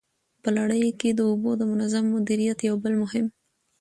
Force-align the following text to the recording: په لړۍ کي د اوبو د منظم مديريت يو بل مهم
په 0.43 0.49
لړۍ 0.57 0.83
کي 0.99 1.09
د 1.13 1.19
اوبو 1.29 1.51
د 1.57 1.61
منظم 1.71 2.03
مديريت 2.15 2.59
يو 2.67 2.75
بل 2.83 2.93
مهم 3.03 3.25